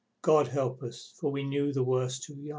[0.23, 2.49] God help us, for we knew the worst too young!